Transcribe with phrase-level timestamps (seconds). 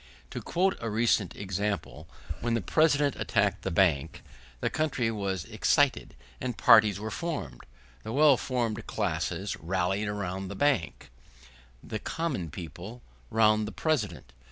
[0.31, 2.07] To quote a recent example.
[2.39, 4.23] When the President attacked the Bank,
[4.59, 7.61] the country was excited and parties were formed;
[8.01, 11.11] the well informed classes rallied round the Bank,
[11.83, 14.33] the common people round the President.